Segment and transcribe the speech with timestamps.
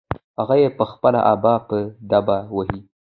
[0.39, 1.77] هغه يې په خپله ابه په
[2.09, 2.79] دبه وهي.